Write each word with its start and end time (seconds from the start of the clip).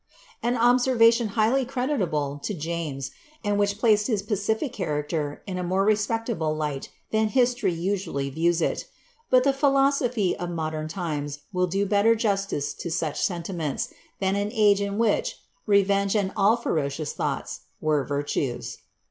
An 0.41 0.57
observation 0.57 1.27
highly 1.37 1.63
creditable 1.63 2.39
to 2.41 2.57
ames, 2.69 3.11
and 3.43 3.59
which 3.59 3.77
placed 3.77 4.07
his 4.07 4.23
pacific 4.23 4.73
character 4.73 5.43
in 5.45 5.59
a 5.59 5.63
more 5.63 5.85
respectable 5.85 6.55
light 6.55 6.89
than 7.11 7.27
history 7.27 7.71
usually 7.71 8.27
views 8.31 8.63
it; 8.63 8.85
but 9.29 9.43
the 9.43 9.53
philosophy 9.53 10.35
of 10.35 10.49
modem 10.49 10.87
times 10.87 11.41
will 11.53 11.67
do 11.67 11.85
better 11.85 12.15
jtistice 12.15 12.75
to 12.79 12.89
such 12.89 13.21
sentiments, 13.21 13.93
than 14.19 14.35
an 14.35 14.49
age 14.53 14.81
in 14.81 14.97
which 14.97 15.33
^ 15.33 15.33
revenge 15.67 16.15
and 16.15 16.31
all 16.35 16.57
ferocious 16.57 17.13
thoughts" 17.13 17.59
were 17.79 18.03
virtues. 18.03 18.79